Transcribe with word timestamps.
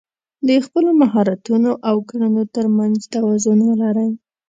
د 0.47 0.49
خپلو 0.65 0.89
مهارتونو 1.01 1.71
او 1.89 1.95
کړنو 2.09 2.43
تر 2.55 2.65
منځ 2.77 2.97
توازن 3.13 3.59
ولرئ. 3.65 4.11